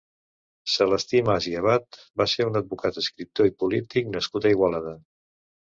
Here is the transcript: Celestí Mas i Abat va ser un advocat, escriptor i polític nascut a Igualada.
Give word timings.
Celestí 0.75 1.21
Mas 1.27 1.47
i 1.51 1.53
Abat 1.59 1.99
va 2.23 2.27
ser 2.33 2.49
un 2.53 2.59
advocat, 2.63 2.99
escriptor 3.03 3.53
i 3.53 3.55
polític 3.63 4.13
nascut 4.17 4.51
a 4.51 4.57
Igualada. 4.59 4.99